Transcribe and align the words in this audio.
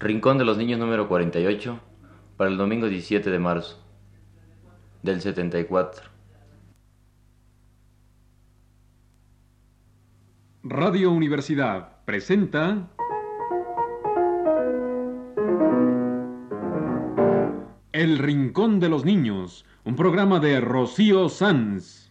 Rincón 0.00 0.38
de 0.38 0.46
los 0.46 0.56
Niños 0.56 0.78
número 0.78 1.08
48 1.08 1.78
para 2.38 2.48
el 2.48 2.56
domingo 2.56 2.88
17 2.88 3.30
de 3.30 3.38
marzo 3.38 3.78
del 5.02 5.20
74. 5.20 6.04
Radio 10.62 11.10
Universidad 11.10 12.02
presenta 12.06 12.88
El 17.92 18.16
Rincón 18.16 18.80
de 18.80 18.88
los 18.88 19.04
Niños, 19.04 19.66
un 19.84 19.96
programa 19.96 20.40
de 20.40 20.62
Rocío 20.62 21.28
Sanz. 21.28 22.09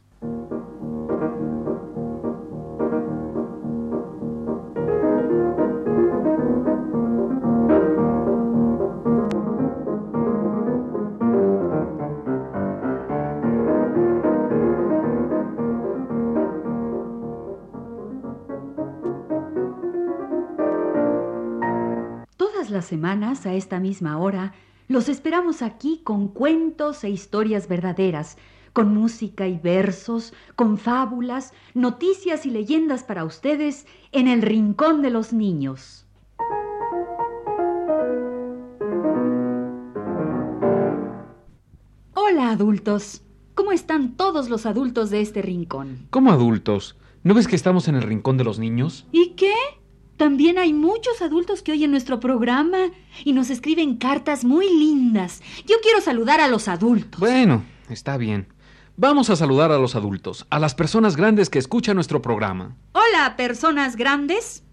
Semanas, 23.20 23.46
a 23.46 23.54
esta 23.54 23.82
misma 23.82 24.18
hora, 24.18 24.54
los 24.88 25.10
esperamos 25.10 25.62
aquí 25.62 26.00
con 26.06 26.30
cuentos 26.30 27.04
e 27.04 27.10
historias 27.10 27.68
verdaderas, 27.68 28.38
con 28.72 28.94
música 28.94 29.46
y 29.46 29.58
versos, 29.58 30.34
con 30.56 30.78
fábulas, 30.78 31.52
noticias 31.74 32.46
y 32.46 32.52
leyendas 32.52 33.04
para 33.04 33.26
ustedes 33.26 33.88
en 34.14 34.30
el 34.30 34.42
Rincón 34.42 35.02
de 35.02 35.10
los 35.10 35.34
Niños. 35.34 36.06
Hola 42.14 42.52
adultos, 42.52 43.24
¿cómo 43.54 43.74
están 43.74 44.16
todos 44.16 44.50
los 44.50 44.66
adultos 44.66 45.10
de 45.10 45.20
este 45.20 45.42
rincón? 45.42 46.08
¿Cómo 46.10 46.32
adultos? 46.32 46.96
¿No 47.24 47.34
ves 47.34 47.50
que 47.50 47.58
estamos 47.58 47.90
en 47.90 47.96
el 47.96 48.04
rincón 48.04 48.38
de 48.38 48.46
los 48.46 48.60
niños? 48.60 49.06
¿Y 49.12 49.32
qué? 49.32 49.54
También 50.20 50.58
hay 50.58 50.74
muchos 50.74 51.22
adultos 51.22 51.62
que 51.62 51.72
oyen 51.72 51.92
nuestro 51.92 52.20
programa 52.20 52.92
y 53.24 53.32
nos 53.32 53.50
escriben 53.50 53.96
cartas 53.96 54.44
muy 54.44 54.68
lindas. 54.68 55.42
Yo 55.66 55.78
quiero 55.82 56.02
saludar 56.02 56.42
a 56.42 56.50
los 56.50 56.68
adultos. 56.68 57.22
Bueno, 57.22 57.64
está 57.90 58.18
bien. 58.18 58.46
Vamos 58.98 59.30
a 59.30 59.38
saludar 59.38 59.72
a 59.72 59.78
los 59.78 59.96
adultos, 59.96 60.46
a 60.50 60.60
las 60.60 60.76
personas 60.76 61.16
grandes 61.16 61.50
que 61.50 61.58
escuchan 61.58 61.96
nuestro 61.96 62.22
programa. 62.22 62.76
Hola, 62.92 63.38
personas 63.38 63.96
grandes. 63.96 64.64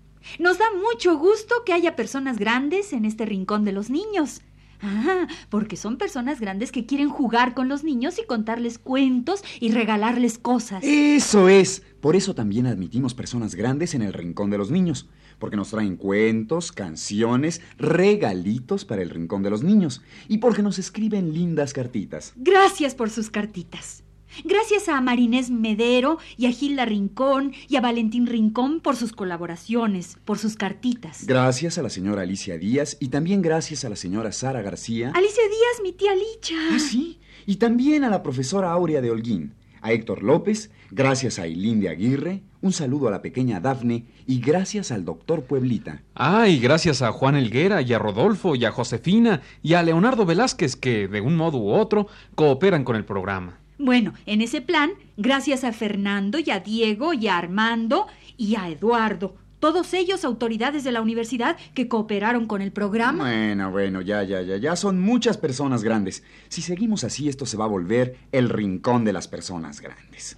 Nos 0.41 0.59
da 0.59 0.67
mucho 0.83 1.17
gusto 1.17 1.63
que 1.65 1.73
haya 1.73 1.95
personas 1.95 2.41
grandes 2.41 2.93
en 2.93 3.05
este 3.05 3.25
rincón 3.25 3.65
de 3.65 3.71
los 3.71 3.89
niños. 3.89 4.43
Ah, 4.83 5.27
porque 5.49 5.77
son 5.77 5.97
personas 5.97 6.41
grandes 6.41 6.71
que 6.71 6.87
quieren 6.87 7.09
jugar 7.09 7.55
con 7.55 7.69
los 7.69 7.85
niños 7.85 8.19
y 8.19 8.27
contarles 8.27 8.79
cuentos 8.79 9.43
y 9.61 9.71
regalarles 9.71 10.39
cosas. 10.39 10.83
Eso 10.85 11.49
es. 11.49 11.83
Por 12.01 12.17
eso 12.17 12.35
también 12.35 12.67
admitimos 12.67 13.15
personas 13.15 13.55
grandes 13.55 13.95
en 13.95 14.03
el 14.03 14.13
rincón 14.13 14.51
de 14.51 14.59
los 14.59 14.71
niños, 14.71 15.09
porque 15.39 15.57
nos 15.57 15.71
traen 15.71 15.97
cuentos, 15.97 16.73
canciones, 16.73 17.61
regalitos 17.79 18.85
para 18.85 19.03
el 19.03 19.11
rincón 19.11 19.43
de 19.43 19.51
los 19.51 19.63
niños 19.63 20.03
y 20.29 20.39
porque 20.39 20.63
nos 20.63 20.79
escriben 20.79 21.33
lindas 21.35 21.73
cartitas. 21.73 22.33
Gracias 22.37 22.95
por 22.95 23.11
sus 23.11 23.31
cartitas. 23.31 24.03
Gracias 24.45 24.89
a 24.89 25.01
Marinés 25.01 25.51
Medero 25.51 26.19
y 26.37 26.47
a 26.47 26.51
Gilda 26.51 26.85
Rincón 26.85 27.53
y 27.69 27.77
a 27.77 27.81
Valentín 27.81 28.27
Rincón 28.27 28.81
por 28.81 28.97
sus 28.97 29.13
colaboraciones, 29.13 30.19
por 30.25 30.39
sus 30.39 30.57
cartitas. 30.57 31.27
Gracias 31.27 31.79
a 31.79 31.83
la 31.83 31.91
señora 31.91 32.23
Alicia 32.23 32.59
Díaz 32.59 32.97
y 33.01 33.09
también 33.09 33.41
gracias 33.41 33.85
a 33.85 33.89
la 33.89 33.97
señora 33.97 34.33
Sara 34.33 34.63
García. 34.63 35.13
Alicia 35.15 35.43
Díaz, 35.45 35.83
mi 35.83 35.93
tía 35.93 36.15
Licha. 36.15 36.55
Ah, 36.73 36.79
sí. 36.79 37.21
Y 37.47 37.57
también 37.57 38.05
a 38.05 38.11
la 38.11 38.23
profesora 38.23 38.73
Aurea 38.73 39.01
de 39.01 39.11
Holguín, 39.11 39.55
a 39.81 39.93
Héctor 39.93 40.23
López, 40.23 40.71
gracias 40.91 41.39
a 41.39 41.43
Ailín 41.43 41.81
de 41.81 41.89
Aguirre, 41.89 42.43
un 42.67 42.73
saludo 42.73 43.09
a 43.09 43.13
la 43.13 43.23
pequeña 43.23 43.61
Dafne 43.61 44.05
y 44.27 44.41
gracias 44.41 44.91
al 44.91 45.05
doctor 45.05 45.45
Pueblita. 45.45 46.03
Ah, 46.15 46.49
y 46.49 46.59
gracias 46.59 47.01
a 47.01 47.13
Juan 47.13 47.37
Elguera 47.37 47.81
y 47.81 47.93
a 47.93 47.99
Rodolfo 47.99 48.57
y 48.57 48.65
a 48.65 48.73
Josefina 48.73 49.41
y 49.63 49.75
a 49.75 49.83
Leonardo 49.83 50.27
Velázquez 50.27 50.75
que, 50.75 51.07
de 51.07 51.21
un 51.21 51.37
modo 51.37 51.59
u 51.59 51.71
otro, 51.71 52.09
cooperan 52.35 52.83
con 52.83 52.97
el 52.97 53.05
programa. 53.05 53.59
Bueno, 53.79 54.15
en 54.27 54.43
ese 54.43 54.61
plan, 54.61 54.91
gracias 55.17 55.63
a 55.63 55.73
Fernando 55.73 56.39
y 56.39 56.51
a 56.51 56.61
Diego 56.61 57.13
y 57.15 57.29
a 57.29 57.39
Armando 57.39 58.09
y 58.37 58.57
a 58.57 58.69
Eduardo, 58.69 59.37
todos 59.61 59.95
ellos 59.95 60.25
autoridades 60.25 60.83
de 60.83 60.93
la 60.93 61.01
universidad 61.01 61.57
que 61.75 61.89
cooperaron 61.89 62.47
con 62.47 62.63
el 62.63 62.73
programa. 62.73 63.25
Bueno, 63.25 63.71
bueno, 63.71 64.01
ya, 64.01 64.23
ya, 64.25 64.43
ya, 64.43 64.57
ya 64.57 64.77
son 64.77 65.01
muchas 65.01 65.39
personas 65.39 65.85
grandes. 65.85 66.25
Si 66.49 66.63
seguimos 66.63 67.05
así, 67.05 67.29
esto 67.29 67.47
se 67.47 67.57
va 67.57 67.65
a 67.65 67.69
volver 67.69 68.17
el 68.33 68.49
rincón 68.49 69.05
de 69.05 69.13
las 69.13 69.29
personas 69.29 69.81
grandes. 69.81 70.37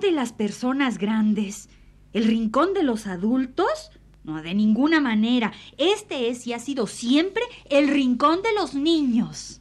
De 0.00 0.10
las 0.10 0.32
personas 0.32 0.98
grandes? 0.98 1.68
¿El 2.12 2.24
rincón 2.24 2.72
de 2.72 2.82
los 2.82 3.06
adultos? 3.06 3.90
No, 4.24 4.42
de 4.42 4.54
ninguna 4.54 5.00
manera. 5.00 5.52
Este 5.78 6.28
es 6.28 6.46
y 6.46 6.52
ha 6.52 6.58
sido 6.58 6.86
siempre 6.86 7.42
el 7.68 7.88
rincón 7.88 8.42
de 8.42 8.52
los 8.54 8.74
niños. 8.74 9.60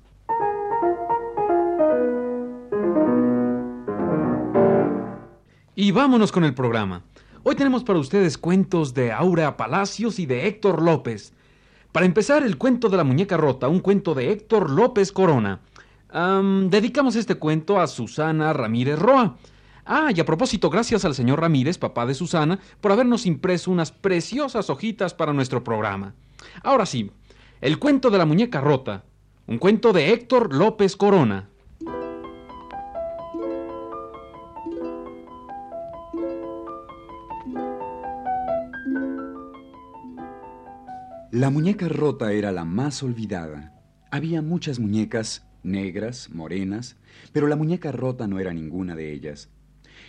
Y 5.75 5.91
vámonos 5.91 6.31
con 6.31 6.43
el 6.43 6.53
programa. 6.53 7.03
Hoy 7.43 7.55
tenemos 7.55 7.83
para 7.83 7.99
ustedes 7.99 8.37
cuentos 8.37 8.93
de 8.93 9.11
Aura 9.11 9.55
Palacios 9.55 10.19
y 10.19 10.25
de 10.25 10.47
Héctor 10.47 10.81
López. 10.81 11.33
Para 11.91 12.05
empezar, 12.05 12.43
el 12.43 12.57
cuento 12.57 12.89
de 12.89 12.97
la 12.97 13.03
muñeca 13.03 13.37
rota, 13.37 13.67
un 13.67 13.79
cuento 13.79 14.13
de 14.13 14.31
Héctor 14.31 14.69
López 14.69 15.11
Corona. 15.11 15.61
Am, 16.11 16.69
dedicamos 16.69 17.15
este 17.15 17.35
cuento 17.35 17.79
a 17.79 17.87
Susana 17.87 18.51
Ramírez 18.53 18.99
Roa. 18.99 19.37
Ah, 19.91 20.11
y 20.15 20.19
a 20.19 20.25
propósito, 20.25 20.69
gracias 20.69 21.03
al 21.03 21.15
señor 21.15 21.41
Ramírez, 21.41 21.79
papá 21.79 22.05
de 22.05 22.13
Susana, 22.13 22.59
por 22.79 22.91
habernos 22.91 23.25
impreso 23.25 23.71
unas 23.71 23.91
preciosas 23.91 24.69
hojitas 24.69 25.15
para 25.15 25.33
nuestro 25.33 25.63
programa. 25.63 26.13
Ahora 26.61 26.85
sí, 26.85 27.09
el 27.59 27.79
cuento 27.79 28.11
de 28.11 28.19
la 28.19 28.27
muñeca 28.27 28.61
rota, 28.61 29.03
un 29.47 29.57
cuento 29.57 29.91
de 29.91 30.13
Héctor 30.13 30.53
López 30.53 30.95
Corona. 30.95 31.49
La 41.31 41.49
muñeca 41.49 41.89
rota 41.89 42.31
era 42.31 42.51
la 42.51 42.63
más 42.63 43.01
olvidada. 43.01 43.73
Había 44.11 44.43
muchas 44.43 44.77
muñecas, 44.77 45.47
negras, 45.63 46.29
morenas, 46.29 46.95
pero 47.33 47.47
la 47.47 47.55
muñeca 47.55 47.91
rota 47.91 48.27
no 48.27 48.39
era 48.39 48.53
ninguna 48.53 48.93
de 48.93 49.11
ellas. 49.11 49.49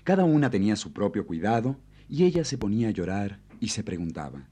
Cada 0.04 0.24
una 0.24 0.50
tenía 0.50 0.76
su 0.76 0.92
propio 0.92 1.26
cuidado 1.26 1.76
y 2.08 2.24
ella 2.24 2.44
se 2.44 2.58
ponía 2.58 2.88
a 2.88 2.92
llorar 2.92 3.40
y 3.60 3.68
se 3.68 3.84
preguntaba. 3.84 4.48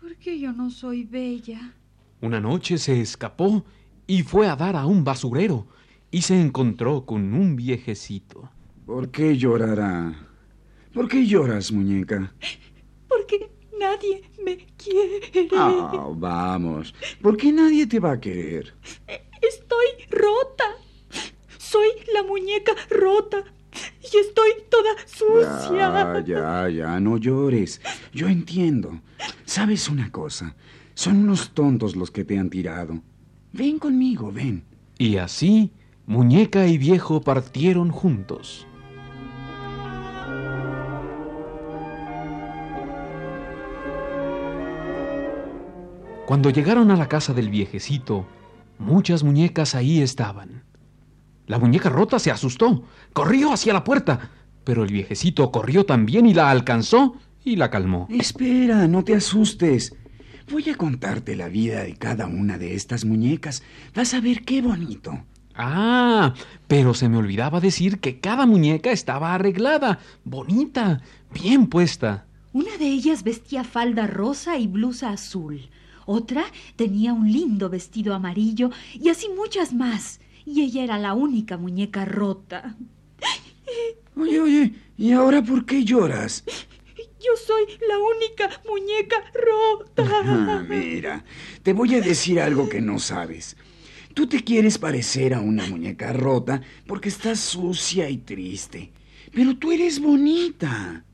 ¿Por 0.00 0.16
qué 0.16 0.38
yo 0.38 0.52
no 0.52 0.70
soy 0.70 1.04
bella? 1.04 1.74
Una 2.20 2.40
noche 2.40 2.78
se 2.78 3.00
escapó 3.00 3.64
y 4.06 4.22
fue 4.22 4.48
a 4.48 4.56
dar 4.56 4.76
a 4.76 4.86
un 4.86 5.04
basurero 5.04 5.66
y 6.10 6.22
se 6.22 6.40
encontró 6.40 7.04
con 7.04 7.34
un 7.34 7.56
viejecito. 7.56 8.50
¿Por 8.86 9.10
qué 9.10 9.36
llorará? 9.36 10.28
¿Por 10.92 11.08
qué 11.08 11.26
lloras, 11.26 11.72
muñeca? 11.72 12.34
Porque 13.08 13.50
nadie 13.78 14.22
me 14.44 14.56
quiere. 14.76 15.48
Ah, 15.56 16.08
vamos. 16.14 16.94
¿Por 17.20 17.36
qué 17.36 17.52
nadie 17.52 17.86
te 17.86 17.98
va 17.98 18.12
a 18.12 18.20
querer? 18.20 18.74
Estoy 19.40 19.86
rota. 20.10 20.64
Soy 21.58 21.88
la 22.12 22.22
muñeca 22.22 22.72
rota. 22.90 23.44
Y 24.12 24.18
estoy 24.18 24.50
toda 24.68 24.90
sucia. 25.06 26.22
Ya, 26.22 26.24
ya, 26.24 26.68
ya, 26.68 27.00
no 27.00 27.16
llores. 27.16 27.80
Yo 28.12 28.28
entiendo. 28.28 29.00
¿Sabes 29.44 29.88
una 29.88 30.10
cosa? 30.10 30.54
Son 30.94 31.16
unos 31.16 31.50
tontos 31.54 31.96
los 31.96 32.10
que 32.10 32.24
te 32.24 32.38
han 32.38 32.50
tirado. 32.50 33.00
Ven 33.52 33.78
conmigo, 33.78 34.30
ven. 34.30 34.64
Y 34.98 35.16
así, 35.16 35.72
muñeca 36.06 36.66
y 36.66 36.78
viejo 36.78 37.22
partieron 37.22 37.90
juntos. 37.90 38.66
Cuando 46.26 46.50
llegaron 46.50 46.90
a 46.90 46.96
la 46.96 47.08
casa 47.08 47.34
del 47.34 47.50
viejecito, 47.50 48.26
muchas 48.78 49.22
muñecas 49.22 49.74
ahí 49.74 50.00
estaban. 50.00 50.64
La 51.46 51.58
muñeca 51.58 51.88
rota 51.88 52.18
se 52.18 52.30
asustó, 52.30 52.84
corrió 53.12 53.52
hacia 53.52 53.72
la 53.72 53.84
puerta, 53.84 54.30
pero 54.64 54.84
el 54.84 54.92
viejecito 54.92 55.50
corrió 55.50 55.84
también 55.84 56.26
y 56.26 56.34
la 56.34 56.50
alcanzó 56.50 57.16
y 57.44 57.56
la 57.56 57.70
calmó. 57.70 58.06
Espera, 58.10 58.86
no 58.86 59.02
te 59.04 59.14
asustes. 59.14 59.94
Voy 60.50 60.68
a 60.70 60.76
contarte 60.76 61.36
la 61.36 61.48
vida 61.48 61.82
de 61.82 61.94
cada 61.94 62.26
una 62.26 62.58
de 62.58 62.74
estas 62.74 63.04
muñecas. 63.04 63.62
Vas 63.94 64.14
a 64.14 64.20
ver 64.20 64.42
qué 64.42 64.62
bonito. 64.62 65.24
Ah, 65.54 66.34
pero 66.66 66.94
se 66.94 67.08
me 67.08 67.18
olvidaba 67.18 67.60
decir 67.60 68.00
que 68.00 68.20
cada 68.20 68.46
muñeca 68.46 68.90
estaba 68.90 69.34
arreglada, 69.34 69.98
bonita, 70.24 71.02
bien 71.32 71.66
puesta. 71.66 72.26
Una 72.52 72.76
de 72.78 72.86
ellas 72.86 73.22
vestía 73.22 73.64
falda 73.64 74.06
rosa 74.06 74.58
y 74.58 74.66
blusa 74.66 75.10
azul. 75.10 75.68
Otra 76.06 76.44
tenía 76.76 77.12
un 77.12 77.30
lindo 77.30 77.68
vestido 77.68 78.14
amarillo 78.14 78.70
y 78.94 79.08
así 79.08 79.28
muchas 79.36 79.72
más. 79.72 80.20
Y 80.44 80.62
ella 80.62 80.84
era 80.84 80.98
la 80.98 81.14
única 81.14 81.56
muñeca 81.56 82.04
rota. 82.04 82.76
Oye, 84.16 84.40
oye, 84.40 84.74
¿y 84.96 85.12
ahora 85.12 85.42
por 85.42 85.64
qué 85.64 85.84
lloras? 85.84 86.44
Yo 86.96 87.36
soy 87.46 87.62
la 87.88 87.98
única 87.98 88.50
muñeca 88.68 89.16
rota. 89.32 90.04
Ah, 90.24 90.64
mira, 90.68 91.24
te 91.62 91.72
voy 91.72 91.94
a 91.94 92.00
decir 92.00 92.40
algo 92.40 92.68
que 92.68 92.80
no 92.80 92.98
sabes. 92.98 93.56
Tú 94.14 94.26
te 94.26 94.42
quieres 94.42 94.76
parecer 94.78 95.32
a 95.32 95.40
una 95.40 95.66
muñeca 95.66 96.12
rota 96.12 96.60
porque 96.86 97.08
estás 97.08 97.40
sucia 97.40 98.10
y 98.10 98.18
triste. 98.18 98.92
Pero 99.32 99.56
tú 99.56 99.72
eres 99.72 100.00
bonita. 100.00 101.04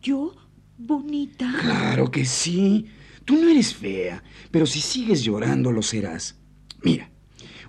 ¿Yo? 0.00 0.34
¿Bonita? 0.78 1.52
Claro 1.60 2.10
que 2.10 2.24
sí. 2.24 2.86
Tú 3.24 3.36
no 3.36 3.48
eres 3.48 3.74
fea, 3.74 4.22
pero 4.50 4.66
si 4.66 4.80
sigues 4.80 5.22
llorando 5.24 5.72
lo 5.72 5.82
serás. 5.82 6.38
Mira, 6.82 7.10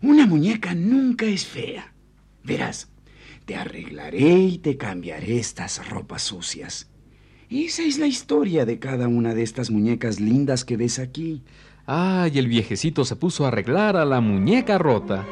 una 0.02 0.26
muñeca 0.26 0.74
nunca 0.74 1.26
es 1.26 1.46
fea. 1.46 1.94
Verás, 2.44 2.90
te 3.46 3.56
arreglaré 3.56 4.40
y 4.40 4.58
te 4.58 4.78
cambiaré 4.78 5.38
estas 5.38 5.88
ropas 5.90 6.24
sucias. 6.24 6.90
Esa 7.50 7.84
es 7.84 7.98
la 7.98 8.08
historia 8.08 8.66
de 8.66 8.78
cada 8.78 9.08
una 9.08 9.34
de 9.34 9.44
estas 9.44 9.72
muñecas 9.72 10.20
lindas 10.20 10.66
que 10.66 10.78
ves 10.78 11.00
aquí. 11.00 11.44
Ah, 11.86 12.28
y 12.32 12.38
el 12.40 12.48
viejecito 12.48 13.06
se 13.06 13.16
puso 13.16 13.46
a 13.46 13.48
arreglar 13.48 13.96
a 13.96 14.04
la 14.04 14.20
muñeca 14.20 14.78
rota. 14.78 15.26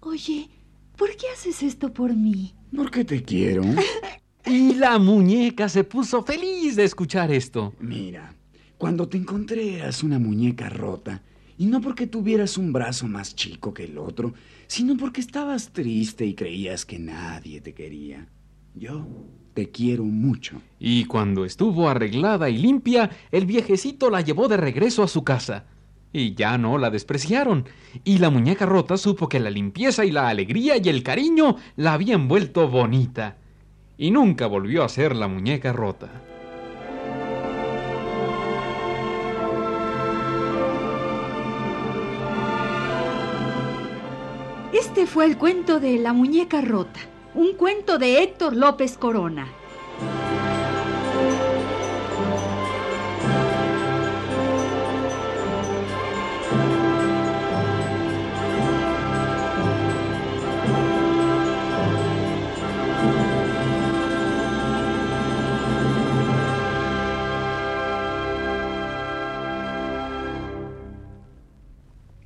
Oye, 0.00 0.48
¿por 0.96 1.16
qué 1.16 1.26
haces 1.34 1.62
esto 1.64 1.92
por 1.92 2.14
mí? 2.14 2.54
Porque 2.74 3.04
te 3.04 3.22
quiero. 3.24 3.62
Y 4.44 4.74
la 4.74 4.98
muñeca 4.98 5.68
se 5.68 5.84
puso 5.84 6.22
feliz 6.22 6.76
de 6.76 6.84
escuchar 6.84 7.30
esto. 7.30 7.74
Mira, 7.80 8.34
cuando 8.76 9.08
te 9.08 9.16
encontré 9.16 9.76
eras 9.76 10.02
una 10.02 10.18
muñeca 10.18 10.68
rota, 10.68 11.22
y 11.58 11.66
no 11.66 11.80
porque 11.80 12.08
tuvieras 12.08 12.58
un 12.58 12.72
brazo 12.72 13.06
más 13.06 13.36
chico 13.36 13.72
que 13.72 13.84
el 13.84 13.98
otro, 13.98 14.34
sino 14.66 14.96
porque 14.96 15.20
estabas 15.20 15.70
triste 15.72 16.26
y 16.26 16.34
creías 16.34 16.84
que 16.84 16.98
nadie 16.98 17.60
te 17.60 17.72
quería. 17.72 18.26
Yo 18.74 19.06
te 19.54 19.70
quiero 19.70 20.04
mucho. 20.04 20.60
Y 20.80 21.04
cuando 21.04 21.44
estuvo 21.44 21.88
arreglada 21.88 22.50
y 22.50 22.58
limpia, 22.58 23.10
el 23.30 23.46
viejecito 23.46 24.10
la 24.10 24.22
llevó 24.22 24.48
de 24.48 24.56
regreso 24.56 25.02
a 25.02 25.08
su 25.08 25.22
casa. 25.22 25.66
Y 26.12 26.34
ya 26.34 26.58
no 26.58 26.78
la 26.78 26.90
despreciaron. 26.90 27.66
Y 28.02 28.18
la 28.18 28.30
muñeca 28.30 28.66
rota 28.66 28.96
supo 28.96 29.28
que 29.28 29.40
la 29.40 29.50
limpieza 29.50 30.04
y 30.04 30.10
la 30.10 30.28
alegría 30.28 30.76
y 30.82 30.88
el 30.88 31.02
cariño 31.02 31.56
la 31.76 31.94
habían 31.94 32.28
vuelto 32.28 32.68
bonita. 32.68 33.38
Y 33.98 34.10
nunca 34.10 34.46
volvió 34.46 34.84
a 34.84 34.88
ser 34.88 35.14
la 35.14 35.28
muñeca 35.28 35.72
rota. 35.72 36.08
Este 44.72 45.06
fue 45.06 45.26
el 45.26 45.36
cuento 45.36 45.80
de 45.80 45.98
La 45.98 46.12
muñeca 46.12 46.60
rota, 46.60 47.00
un 47.34 47.54
cuento 47.54 47.98
de 47.98 48.22
Héctor 48.22 48.56
López 48.56 48.96
Corona. 48.96 49.46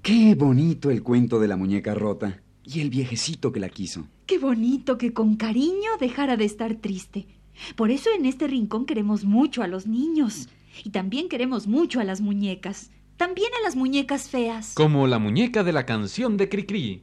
Qué 0.06 0.36
bonito 0.36 0.92
el 0.92 1.02
cuento 1.02 1.40
de 1.40 1.48
la 1.48 1.56
muñeca 1.56 1.92
rota 1.92 2.40
y 2.62 2.78
el 2.80 2.90
viejecito 2.90 3.50
que 3.50 3.58
la 3.58 3.68
quiso. 3.68 4.06
Qué 4.26 4.38
bonito 4.38 4.98
que 4.98 5.12
con 5.12 5.34
cariño 5.34 5.90
dejara 5.98 6.36
de 6.36 6.44
estar 6.44 6.76
triste. 6.76 7.26
Por 7.74 7.90
eso 7.90 8.10
en 8.16 8.24
este 8.24 8.46
rincón 8.46 8.86
queremos 8.86 9.24
mucho 9.24 9.64
a 9.64 9.66
los 9.66 9.88
niños. 9.88 10.48
Y 10.84 10.90
también 10.90 11.28
queremos 11.28 11.66
mucho 11.66 11.98
a 11.98 12.04
las 12.04 12.20
muñecas. 12.20 12.92
También 13.16 13.48
a 13.58 13.64
las 13.64 13.74
muñecas 13.74 14.28
feas. 14.28 14.74
Como 14.74 15.08
la 15.08 15.18
muñeca 15.18 15.64
de 15.64 15.72
la 15.72 15.86
canción 15.86 16.36
de 16.36 16.48
Cricri. 16.48 17.02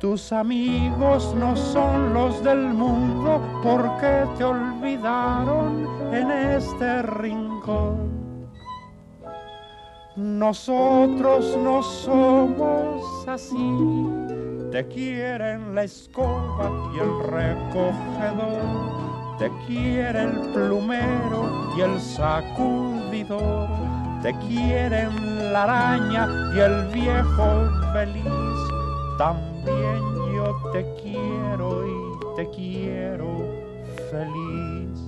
Tus 0.00 0.32
amigos 0.32 1.34
no 1.34 1.56
son 1.56 2.14
los 2.14 2.44
del 2.44 2.72
mundo 2.72 3.42
porque 3.64 4.26
te 4.36 4.44
olvidaron 4.44 5.88
en 6.14 6.30
este 6.30 7.02
rincón. 7.02 8.46
Nosotros 10.14 11.58
no 11.64 11.82
somos 11.82 13.26
así, 13.26 13.74
te 14.70 14.86
quieren 14.86 15.74
la 15.74 15.82
escoba 15.82 16.70
y 16.94 17.00
el 17.00 17.18
recogedor, 17.30 18.62
te 19.40 19.50
quiere 19.66 20.22
el 20.22 20.52
plumero 20.52 21.72
y 21.76 21.80
el 21.80 22.00
sacudidor, 22.00 23.68
te 24.22 24.32
quieren 24.46 25.52
la 25.52 25.64
araña 25.64 26.28
y 26.54 26.60
el 26.60 26.86
viejo 26.92 27.68
feliz 27.92 28.28
te 30.78 30.84
quiero 31.02 31.84
y 31.88 32.36
te 32.36 32.50
quiero 32.50 33.26
feliz. 34.10 35.07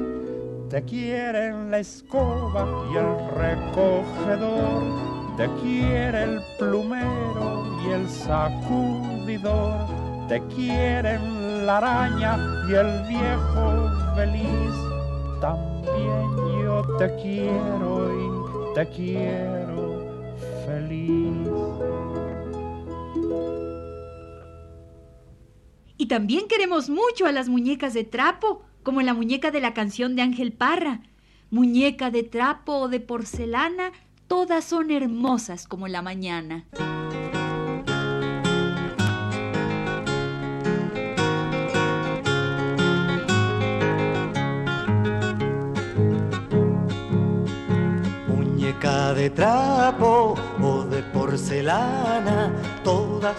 te 0.71 0.81
quieren 0.83 1.69
la 1.69 1.77
escoba 1.79 2.65
y 2.93 2.95
el 2.95 3.29
recogedor, 3.35 5.35
te 5.35 5.49
quiere 5.61 6.23
el 6.23 6.39
plumero 6.57 7.77
y 7.83 7.89
el 7.89 8.07
sacudidor, 8.07 9.85
te 10.29 10.41
quieren 10.55 11.65
la 11.65 11.79
araña 11.79 12.37
y 12.69 12.73
el 12.73 13.03
viejo 13.09 13.89
feliz. 14.15 14.73
También 15.41 16.37
yo 16.63 16.87
te 16.97 17.13
quiero 17.21 18.09
y 18.15 18.31
te 18.73 18.87
quiero 18.95 19.83
feliz. 20.65 21.49
Y 25.97 26.07
también 26.07 26.47
queremos 26.47 26.89
mucho 26.89 27.25
a 27.25 27.33
las 27.33 27.49
muñecas 27.49 27.93
de 27.93 28.05
trapo, 28.05 28.70
como 28.83 29.01
la 29.01 29.13
muñeca 29.13 29.51
de 29.51 29.61
la 29.61 29.73
canción 29.73 30.15
de 30.15 30.21
Ángel 30.21 30.51
Parra. 30.53 31.01
Muñeca 31.49 32.11
de 32.11 32.23
trapo 32.23 32.73
o 32.73 32.87
de 32.87 32.99
porcelana, 32.99 33.91
todas 34.27 34.63
son 34.63 34.89
hermosas 34.91 35.67
como 35.67 35.87
la 35.87 36.01
mañana. 36.01 36.65
Muñeca 48.27 49.13
de 49.13 49.29
trapo 49.29 50.35
o 50.61 50.83
de 50.85 51.03
porcelana, 51.03 52.53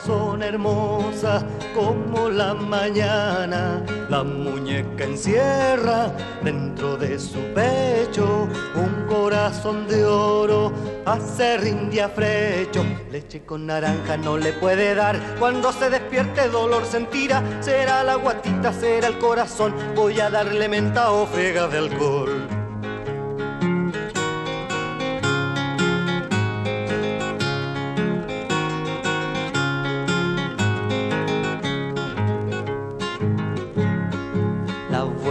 son 0.04 0.42
hermosas 0.42 1.44
como 1.74 2.28
la 2.28 2.54
mañana. 2.54 3.82
La 4.08 4.22
muñeca 4.22 5.04
encierra 5.04 6.12
dentro 6.42 6.96
de 6.96 7.18
su 7.18 7.38
pecho 7.54 8.48
un 8.74 9.06
corazón 9.08 9.86
de 9.88 10.04
oro, 10.04 10.72
hace 11.04 11.56
rindia 11.58 12.08
frecho. 12.08 12.84
Leche 13.10 13.44
con 13.44 13.66
naranja 13.66 14.16
no 14.16 14.36
le 14.38 14.52
puede 14.52 14.94
dar, 14.94 15.18
cuando 15.38 15.72
se 15.72 15.90
despierte 15.90 16.48
dolor 16.48 16.84
sentirá. 16.84 17.42
Será 17.60 18.04
la 18.04 18.16
guatita, 18.16 18.72
será 18.72 19.08
el 19.08 19.18
corazón, 19.18 19.74
voy 19.94 20.20
a 20.20 20.30
darle 20.30 20.68
menta 20.68 21.10
o 21.12 21.26
frega 21.26 21.66
de 21.68 21.78
alcohol. 21.78 22.61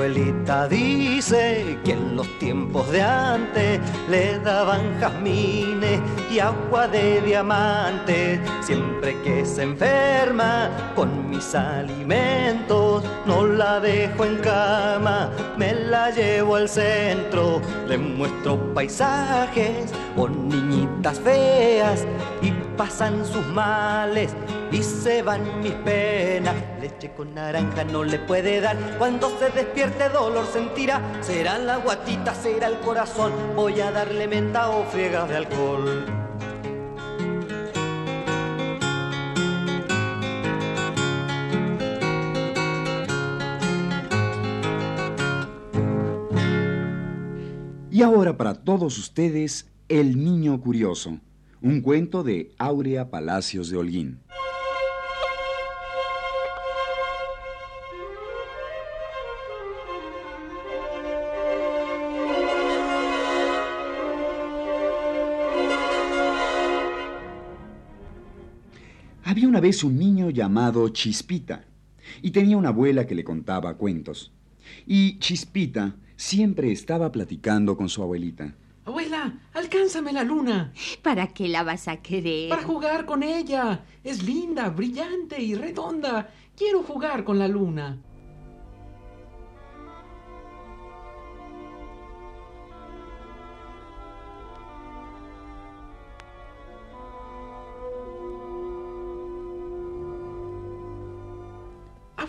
Abuelita 0.01 0.67
dice 0.67 1.77
que 1.85 1.91
en 1.91 2.15
los 2.15 2.27
tiempos 2.39 2.89
de 2.91 3.03
antes 3.03 3.79
le 4.09 4.39
daban 4.39 4.99
jazmines 4.99 6.01
y 6.31 6.39
agua 6.39 6.87
de 6.87 7.21
diamante. 7.21 8.41
Siempre 8.61 9.15
que 9.21 9.45
se 9.45 9.61
enferma 9.61 10.71
con 10.95 11.29
mis 11.29 11.53
alimentos, 11.53 13.03
no 13.27 13.45
la 13.45 13.79
dejo 13.79 14.25
en 14.25 14.37
cama, 14.37 15.29
me 15.57 15.73
la 15.73 16.09
llevo 16.09 16.55
al 16.55 16.67
centro. 16.67 17.61
Le 17.87 17.99
muestro 17.99 18.73
paisajes 18.73 19.91
o 20.17 20.27
niñitas 20.27 21.19
feas 21.19 22.07
y 22.41 22.51
pasan 22.75 23.23
sus 23.23 23.45
males 23.47 24.35
y 24.71 24.83
se 24.83 25.21
van 25.21 25.61
mis 25.61 25.73
penas. 25.73 26.55
Leche 26.79 27.11
con 27.13 27.33
naranja 27.33 27.83
no 27.83 28.03
le 28.03 28.19
puede 28.19 28.61
dar. 28.61 28.77
Cuando 28.97 29.29
se 29.37 29.49
despierte 29.49 30.09
dolor 30.09 30.45
sentirá. 30.51 31.01
Será 31.21 31.57
la 31.57 31.77
guatita, 31.77 32.33
será 32.33 32.67
el 32.67 32.79
corazón. 32.79 33.33
Voy 33.55 33.79
a 33.81 33.91
darle 33.91 34.27
menta 34.27 34.69
o 34.69 34.85
friegas 34.85 35.27
de 35.29 35.37
alcohol. 35.37 36.05
Y 47.91 48.03
ahora 48.03 48.37
para 48.37 48.55
todos 48.55 48.97
ustedes, 48.97 49.69
El 49.89 50.23
Niño 50.23 50.59
Curioso, 50.61 51.19
un 51.61 51.81
cuento 51.81 52.23
de 52.23 52.51
Áurea 52.57 53.11
Palacios 53.11 53.69
de 53.69 53.77
Holguín. 53.77 54.21
Vez 69.61 69.83
un 69.85 69.97
niño 69.97 70.29
llamado 70.29 70.89
Chispita, 70.89 71.63
y 72.21 72.31
tenía 72.31 72.57
una 72.57 72.69
abuela 72.69 73.07
que 73.07 73.15
le 73.15 73.23
contaba 73.23 73.77
cuentos. 73.77 74.33
Y 74.85 75.19
Chispita 75.19 75.95
siempre 76.17 76.71
estaba 76.71 77.11
platicando 77.11 77.77
con 77.77 77.87
su 77.87 78.03
abuelita. 78.03 78.53
Abuela, 78.83 79.39
alcánzame 79.53 80.11
la 80.11 80.23
luna. 80.23 80.73
¿Para 81.01 81.27
qué 81.27 81.47
la 81.47 81.63
vas 81.63 81.87
a 81.87 81.97
querer? 81.97 82.49
Para 82.49 82.63
jugar 82.63 83.05
con 83.05 83.23
ella. 83.23 83.85
Es 84.03 84.23
linda, 84.23 84.69
brillante 84.69 85.41
y 85.41 85.55
redonda. 85.55 86.29
Quiero 86.57 86.83
jugar 86.83 87.23
con 87.23 87.39
la 87.39 87.47
luna. 87.47 87.99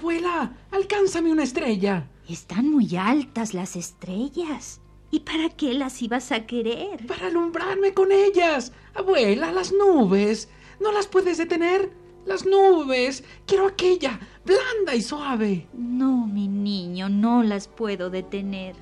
Abuela, 0.03 0.53
alcánzame 0.73 1.31
una 1.31 1.45
estrella. 1.45 2.11
Están 2.29 2.69
muy 2.69 2.97
altas 2.97 3.55
las 3.55 3.77
estrellas. 3.77 4.81
¿Y 5.13 5.21
para 5.21 5.49
qué 5.49 5.75
las 5.75 6.03
ibas 6.03 6.33
a 6.33 6.45
querer? 6.45 7.07
Para 7.07 7.29
alumbrarme 7.29 7.95
con 7.95 8.11
ellas. 8.11 8.73
Abuela, 8.95 9.53
las 9.53 9.73
nubes. 9.73 10.49
¿No 10.81 10.91
las 10.91 11.07
puedes 11.07 11.39
detener? 11.39 11.93
Las 12.27 12.45
nubes. 12.45 13.23
Quiero 13.47 13.69
aquella, 13.69 14.19
blanda 14.45 14.97
y 14.97 15.03
suave. 15.03 15.69
No, 15.73 16.27
mi 16.27 16.49
niño, 16.49 17.09
no 17.09 17.45
las 17.45 17.69
puedo 17.69 18.11
detener. 18.11 18.75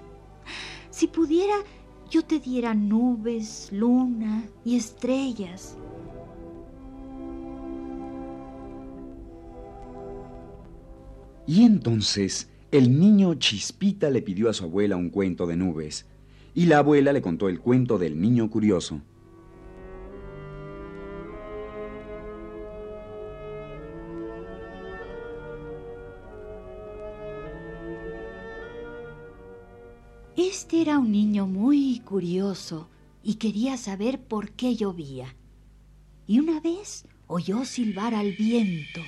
Si 0.89 1.07
pudiera, 1.07 1.57
yo 2.09 2.25
te 2.25 2.41
diera 2.41 2.73
nubes, 2.73 3.69
luna 3.73 4.49
y 4.65 4.79
estrellas. 4.79 5.77
Y 11.51 11.65
entonces 11.65 12.49
el 12.71 13.01
niño 13.01 13.35
Chispita 13.35 14.09
le 14.09 14.23
pidió 14.23 14.49
a 14.49 14.53
su 14.53 14.63
abuela 14.63 14.95
un 14.95 15.11
cuento 15.11 15.49
de 15.49 15.57
nubes, 15.57 16.07
y 16.55 16.67
la 16.67 16.79
abuela 16.79 17.13
le 17.13 17.23
contó 17.23 17.49
el 17.49 17.59
cuento 17.59 17.99
del 17.99 18.21
niño 18.21 18.49
curioso. 18.49 19.01
Este 30.37 30.83
era 30.83 31.01
un 31.01 31.11
niño 31.11 31.49
muy 31.49 32.01
curioso 32.05 32.89
y 33.25 33.35
quería 33.35 33.77
saber 33.77 34.21
por 34.21 34.53
qué 34.53 34.77
llovía. 34.77 35.35
Y 36.29 36.39
una 36.39 36.61
vez 36.61 37.07
oyó 37.27 37.65
silbar 37.65 38.15
al 38.15 38.37
viento. 38.37 39.01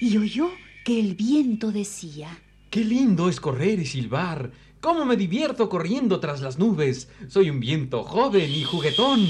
Y 0.00 0.16
oyó 0.16 0.50
que 0.84 1.00
el 1.00 1.14
viento 1.14 1.72
decía, 1.72 2.38
Qué 2.70 2.84
lindo 2.84 3.28
es 3.28 3.40
correr 3.40 3.78
y 3.80 3.86
silbar. 3.86 4.52
Cómo 4.80 5.04
me 5.04 5.16
divierto 5.16 5.68
corriendo 5.68 6.20
tras 6.20 6.40
las 6.40 6.58
nubes. 6.58 7.08
Soy 7.28 7.50
un 7.50 7.60
viento 7.60 8.02
joven 8.04 8.50
y 8.50 8.62
juguetón. 8.64 9.26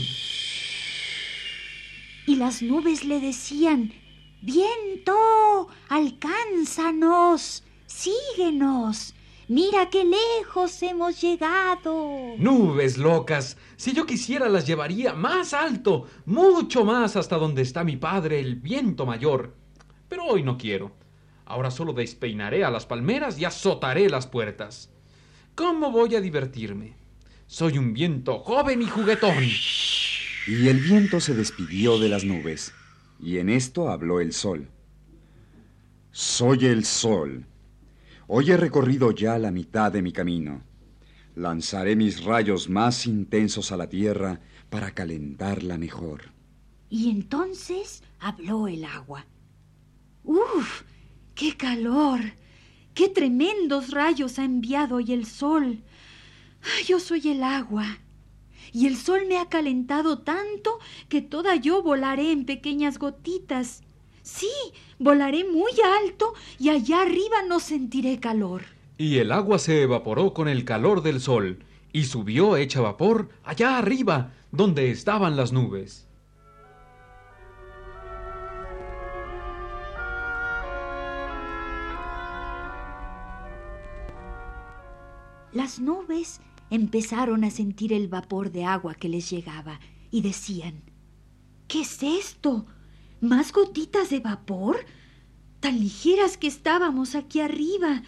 y 2.26 2.34
las 2.36 2.60
nubes 2.62 3.04
le 3.04 3.20
decían, 3.20 3.92
Viento, 4.42 5.68
alcánzanos, 5.88 7.64
síguenos. 7.86 9.14
Mira 9.48 9.88
qué 9.90 10.04
lejos 10.04 10.82
hemos 10.82 11.20
llegado. 11.20 12.34
Nubes 12.36 12.98
locas. 12.98 13.56
Si 13.76 13.92
yo 13.92 14.04
quisiera 14.04 14.48
las 14.48 14.66
llevaría 14.66 15.14
más 15.14 15.54
alto, 15.54 16.06
mucho 16.26 16.84
más 16.84 17.14
hasta 17.16 17.36
donde 17.38 17.62
está 17.62 17.84
mi 17.84 17.96
padre, 17.96 18.40
el 18.40 18.56
viento 18.56 19.06
mayor. 19.06 19.54
Pero 20.08 20.24
hoy 20.24 20.42
no 20.42 20.58
quiero. 20.58 20.92
Ahora 21.44 21.70
solo 21.70 21.92
despeinaré 21.92 22.64
a 22.64 22.70
las 22.70 22.86
palmeras 22.86 23.38
y 23.38 23.44
azotaré 23.44 24.08
las 24.08 24.26
puertas. 24.26 24.90
¿Cómo 25.54 25.90
voy 25.90 26.14
a 26.14 26.20
divertirme? 26.20 26.94
Soy 27.46 27.78
un 27.78 27.92
viento 27.92 28.40
joven 28.40 28.82
y 28.82 28.86
juguetón. 28.86 29.44
Y 30.48 30.68
el 30.68 30.80
viento 30.80 31.20
se 31.20 31.34
despidió 31.34 31.98
de 31.98 32.08
las 32.08 32.24
nubes, 32.24 32.72
y 33.20 33.38
en 33.38 33.48
esto 33.48 33.88
habló 33.88 34.20
el 34.20 34.32
sol. 34.32 34.68
Soy 36.10 36.66
el 36.66 36.84
sol. 36.84 37.46
Hoy 38.26 38.50
he 38.50 38.56
recorrido 38.56 39.12
ya 39.12 39.38
la 39.38 39.50
mitad 39.50 39.92
de 39.92 40.02
mi 40.02 40.12
camino. 40.12 40.62
Lanzaré 41.36 41.94
mis 41.94 42.24
rayos 42.24 42.68
más 42.68 43.06
intensos 43.06 43.70
a 43.70 43.76
la 43.76 43.88
tierra 43.88 44.40
para 44.70 44.92
calentarla 44.92 45.78
mejor. 45.78 46.32
Y 46.88 47.10
entonces 47.10 48.02
habló 48.18 48.66
el 48.66 48.84
agua. 48.84 49.26
¡Uf! 50.26 50.82
¡Qué 51.36 51.56
calor! 51.56 52.20
¡Qué 52.94 53.08
tremendos 53.08 53.92
rayos 53.92 54.40
ha 54.40 54.44
enviado 54.44 54.96
hoy 54.96 55.12
el 55.12 55.24
sol! 55.24 55.84
Yo 56.84 56.98
soy 56.98 57.28
el 57.28 57.44
agua. 57.44 57.98
Y 58.72 58.88
el 58.88 58.96
sol 58.96 59.20
me 59.28 59.38
ha 59.38 59.48
calentado 59.48 60.18
tanto 60.18 60.80
que 61.08 61.22
toda 61.22 61.54
yo 61.54 61.80
volaré 61.80 62.32
en 62.32 62.44
pequeñas 62.44 62.98
gotitas. 62.98 63.84
Sí, 64.22 64.50
volaré 64.98 65.44
muy 65.44 65.70
alto 66.02 66.34
y 66.58 66.70
allá 66.70 67.02
arriba 67.02 67.42
no 67.48 67.60
sentiré 67.60 68.18
calor. 68.18 68.62
Y 68.98 69.18
el 69.18 69.30
agua 69.30 69.60
se 69.60 69.82
evaporó 69.82 70.34
con 70.34 70.48
el 70.48 70.64
calor 70.64 71.02
del 71.02 71.20
sol 71.20 71.60
y 71.92 72.04
subió 72.04 72.56
hecha 72.56 72.80
vapor 72.80 73.28
allá 73.44 73.78
arriba, 73.78 74.32
donde 74.50 74.90
estaban 74.90 75.36
las 75.36 75.52
nubes. 75.52 76.05
Las 85.56 85.80
nubes 85.80 86.42
empezaron 86.68 87.42
a 87.42 87.50
sentir 87.50 87.94
el 87.94 88.08
vapor 88.08 88.52
de 88.52 88.66
agua 88.66 88.94
que 88.94 89.08
les 89.08 89.30
llegaba 89.30 89.80
y 90.10 90.20
decían, 90.20 90.82
¿qué 91.66 91.80
es 91.80 92.02
esto? 92.02 92.66
¿Más 93.22 93.54
gotitas 93.54 94.10
de 94.10 94.20
vapor? 94.20 94.84
Tan 95.60 95.80
ligeras 95.80 96.36
que 96.36 96.46
estábamos 96.46 97.14
aquí 97.14 97.40
arriba. 97.40 98.02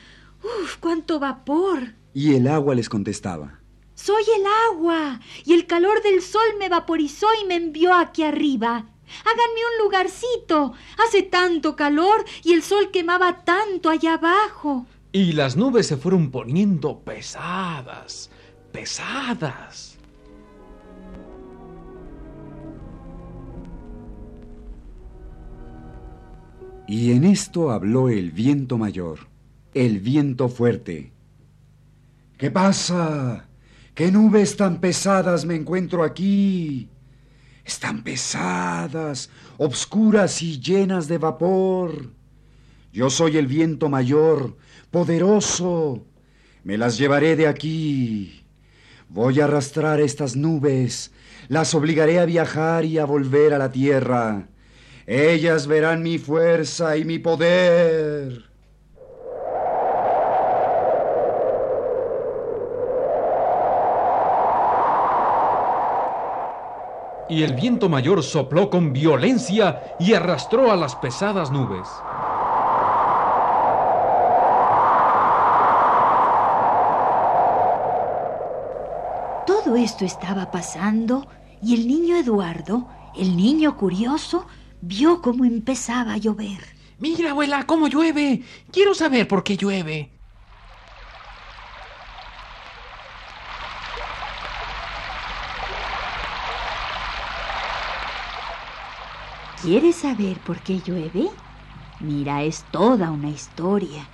¡Uf, 0.44 0.76
cuánto 0.76 1.18
vapor! 1.20 1.94
Y 2.12 2.34
el 2.34 2.48
agua 2.48 2.74
les 2.74 2.90
contestaba, 2.90 3.62
Soy 3.94 4.24
el 4.36 4.44
agua, 4.70 5.18
y 5.46 5.54
el 5.54 5.66
calor 5.66 6.02
del 6.02 6.20
sol 6.20 6.48
me 6.58 6.68
vaporizó 6.68 7.28
y 7.42 7.46
me 7.46 7.54
envió 7.54 7.94
aquí 7.94 8.24
arriba. 8.24 8.90
Háganme 9.24 9.60
un 9.72 9.84
lugarcito. 9.84 10.74
Hace 11.02 11.22
tanto 11.22 11.76
calor 11.76 12.26
y 12.44 12.52
el 12.52 12.62
sol 12.62 12.90
quemaba 12.90 13.42
tanto 13.46 13.88
allá 13.88 14.14
abajo. 14.14 14.86
Y 15.18 15.32
las 15.32 15.56
nubes 15.56 15.88
se 15.88 15.96
fueron 15.96 16.30
poniendo 16.30 17.00
pesadas, 17.00 18.30
pesadas. 18.70 19.98
Y 26.86 27.10
en 27.10 27.24
esto 27.24 27.72
habló 27.72 28.10
el 28.10 28.30
viento 28.30 28.78
mayor, 28.78 29.26
el 29.74 29.98
viento 29.98 30.48
fuerte. 30.48 31.10
¿Qué 32.36 32.52
pasa? 32.52 33.48
¿Qué 33.96 34.12
nubes 34.12 34.56
tan 34.56 34.80
pesadas 34.80 35.44
me 35.44 35.56
encuentro 35.56 36.04
aquí? 36.04 36.90
Están 37.64 38.04
pesadas, 38.04 39.30
obscuras 39.56 40.42
y 40.42 40.60
llenas 40.60 41.08
de 41.08 41.18
vapor. 41.18 42.12
Yo 42.92 43.10
soy 43.10 43.36
el 43.36 43.48
viento 43.48 43.88
mayor, 43.88 44.56
poderoso. 44.90 46.04
Me 46.64 46.76
las 46.76 46.98
llevaré 46.98 47.36
de 47.36 47.46
aquí. 47.46 48.44
Voy 49.08 49.40
a 49.40 49.44
arrastrar 49.44 50.00
estas 50.00 50.36
nubes, 50.36 51.12
las 51.48 51.74
obligaré 51.74 52.18
a 52.18 52.26
viajar 52.26 52.84
y 52.84 52.98
a 52.98 53.06
volver 53.06 53.54
a 53.54 53.58
la 53.58 53.72
tierra. 53.72 54.48
Ellas 55.06 55.66
verán 55.66 56.02
mi 56.02 56.18
fuerza 56.18 56.98
y 56.98 57.06
mi 57.06 57.18
poder. 57.18 58.48
Y 67.30 67.42
el 67.42 67.54
viento 67.54 67.88
mayor 67.88 68.22
sopló 68.22 68.68
con 68.70 68.92
violencia 68.92 69.96
y 69.98 70.14
arrastró 70.14 70.72
a 70.72 70.76
las 70.76 70.96
pesadas 70.96 71.50
nubes. 71.50 71.86
Esto 79.78 80.04
estaba 80.04 80.50
pasando 80.50 81.28
y 81.62 81.74
el 81.74 81.88
niño 81.88 82.16
Eduardo, 82.16 82.88
el 83.16 83.36
niño 83.36 83.76
curioso, 83.76 84.46
vio 84.80 85.22
cómo 85.22 85.44
empezaba 85.44 86.14
a 86.14 86.18
llover. 86.18 86.58
Mira, 86.98 87.30
abuela, 87.30 87.64
cómo 87.66 87.88
llueve. 87.88 88.42
Quiero 88.72 88.94
saber 88.94 89.28
por 89.28 89.44
qué 89.44 89.56
llueve. 89.56 90.12
¿Quieres 99.62 99.96
saber 99.96 100.38
por 100.38 100.60
qué 100.60 100.80
llueve? 100.80 101.30
Mira, 102.00 102.42
es 102.42 102.64
toda 102.70 103.10
una 103.10 103.28
historia. 103.28 104.08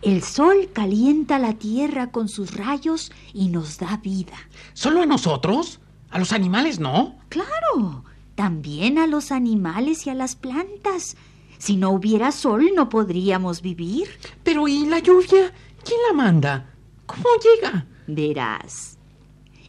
El 0.00 0.22
sol 0.22 0.70
calienta 0.72 1.40
la 1.40 1.54
tierra 1.54 2.12
con 2.12 2.28
sus 2.28 2.54
rayos 2.54 3.10
y 3.34 3.48
nos 3.48 3.78
da 3.78 3.96
vida. 3.96 4.36
¿Solo 4.72 5.02
a 5.02 5.06
nosotros? 5.06 5.80
¿A 6.10 6.20
los 6.20 6.32
animales 6.32 6.78
no? 6.78 7.16
Claro, 7.28 8.04
también 8.36 8.98
a 8.98 9.08
los 9.08 9.32
animales 9.32 10.06
y 10.06 10.10
a 10.10 10.14
las 10.14 10.36
plantas. 10.36 11.16
Si 11.58 11.76
no 11.76 11.90
hubiera 11.90 12.30
sol 12.30 12.70
no 12.76 12.88
podríamos 12.88 13.60
vivir. 13.60 14.08
Pero 14.44 14.68
¿y 14.68 14.86
la 14.86 15.00
lluvia? 15.00 15.52
¿Quién 15.84 15.98
la 16.08 16.14
manda? 16.14 16.72
¿Cómo 17.06 17.28
llega? 17.42 17.86
Verás, 18.06 18.98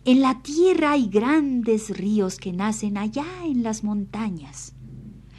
en 0.06 0.22
la 0.22 0.42
tierra 0.42 0.92
hay 0.92 1.08
grandes 1.08 1.90
ríos 1.90 2.38
que 2.38 2.54
nacen 2.54 2.98
allá 2.98 3.26
en 3.46 3.64
las 3.64 3.84
montañas. 3.84 4.74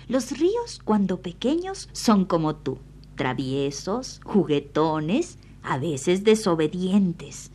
Los 0.08 0.32
ríos, 0.32 0.80
cuando 0.84 1.22
pequeños, 1.22 1.88
son 1.92 2.24
como 2.24 2.56
tú, 2.56 2.78
traviesos, 3.20 4.18
juguetones, 4.24 5.36
a 5.62 5.76
veces 5.76 6.24
desobedientes. 6.24 7.50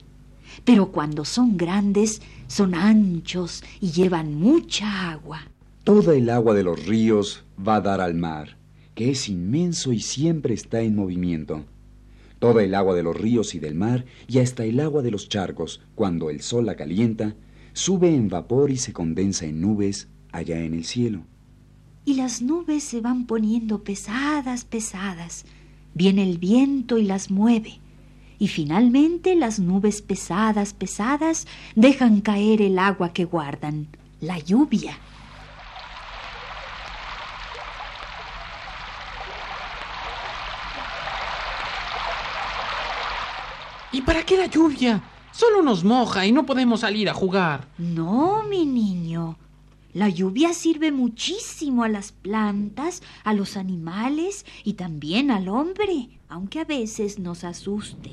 Pero 0.63 0.91
cuando 0.91 1.25
son 1.25 1.57
grandes, 1.57 2.21
son 2.45 2.75
anchos 2.75 3.63
y 3.81 3.89
llevan 3.89 4.35
mucha 4.35 5.09
agua. 5.09 5.49
Toda 5.83 6.13
el 6.13 6.29
agua 6.29 6.53
de 6.53 6.61
los 6.61 6.85
ríos 6.85 7.45
va 7.57 7.77
a 7.77 7.81
dar 7.81 7.99
al 7.99 8.13
mar, 8.13 8.57
que 8.93 9.09
es 9.09 9.27
inmenso 9.27 9.91
y 9.91 10.01
siempre 10.01 10.53
está 10.53 10.81
en 10.81 10.95
movimiento. 10.95 11.65
Toda 12.37 12.63
el 12.63 12.75
agua 12.75 12.93
de 12.93 13.01
los 13.01 13.19
ríos 13.19 13.55
y 13.55 13.59
del 13.59 13.73
mar 13.73 14.05
y 14.27 14.37
hasta 14.37 14.65
el 14.65 14.79
agua 14.79 15.01
de 15.01 15.09
los 15.09 15.29
charcos, 15.29 15.81
cuando 15.95 16.29
el 16.29 16.41
sol 16.41 16.67
la 16.67 16.75
calienta, 16.75 17.33
sube 17.73 18.13
en 18.13 18.29
vapor 18.29 18.69
y 18.69 18.77
se 18.77 18.93
condensa 18.93 19.47
en 19.47 19.61
nubes 19.61 20.09
allá 20.31 20.59
en 20.59 20.75
el 20.75 20.85
cielo. 20.85 21.23
Y 22.05 22.13
las 22.13 22.43
nubes 22.43 22.83
se 22.83 23.01
van 23.01 23.25
poniendo 23.25 23.83
pesadas, 23.83 24.63
pesadas. 24.63 25.43
Viene 25.95 26.21
el 26.21 26.37
viento 26.37 26.99
y 26.99 27.03
las 27.03 27.31
mueve. 27.31 27.79
Y 28.37 28.47
finalmente 28.47 29.33
las 29.35 29.59
nubes 29.59 30.03
pesadas, 30.03 30.73
pesadas, 30.73 31.47
dejan 31.75 32.21
caer 32.21 32.61
el 32.61 32.77
agua 32.77 33.11
que 33.11 33.25
guardan, 33.25 33.87
la 34.21 34.37
lluvia. 34.37 34.99
¿Y 43.91 44.01
para 44.01 44.23
qué 44.23 44.37
la 44.37 44.47
lluvia? 44.47 45.01
Solo 45.31 45.61
nos 45.61 45.83
moja 45.83 46.25
y 46.25 46.31
no 46.31 46.45
podemos 46.45 46.81
salir 46.81 47.09
a 47.09 47.13
jugar. 47.13 47.67
No, 47.77 48.43
mi 48.43 48.65
niño. 48.65 49.37
La 49.95 50.09
lluvia 50.09 50.51
sirve 50.51 50.91
muchísimo 50.91 51.85
a 51.85 51.87
las 51.87 52.11
plantas, 52.11 53.01
a 53.23 53.33
los 53.33 53.55
animales 53.55 54.45
y 54.65 54.73
también 54.73 55.31
al 55.31 55.47
hombre, 55.47 56.09
aunque 56.27 56.59
a 56.59 56.65
veces 56.65 57.17
nos 57.17 57.45
asuste. 57.45 58.11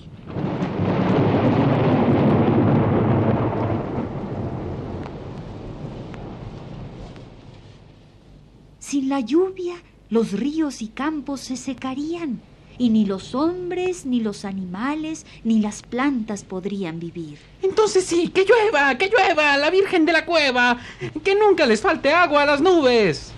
Sin 8.78 9.08
la 9.08 9.18
lluvia, 9.18 9.74
los 10.08 10.30
ríos 10.30 10.82
y 10.82 10.86
campos 10.86 11.40
se 11.40 11.56
secarían 11.56 12.42
y 12.82 12.90
ni 12.90 13.04
los 13.04 13.36
hombres, 13.36 14.06
ni 14.06 14.18
los 14.18 14.44
animales, 14.44 15.24
ni 15.44 15.60
las 15.60 15.82
plantas 15.82 16.42
podrían 16.42 16.98
vivir. 16.98 17.38
Entonces 17.62 18.04
sí, 18.04 18.26
que 18.26 18.44
llueva, 18.44 18.98
que 18.98 19.08
llueva, 19.08 19.56
la 19.56 19.70
Virgen 19.70 20.04
de 20.04 20.12
la 20.12 20.26
Cueva, 20.26 20.80
que 21.22 21.36
nunca 21.36 21.64
les 21.64 21.80
falte 21.80 22.10
agua 22.10 22.42
a 22.42 22.46
las 22.46 22.60
nubes. 22.60 23.30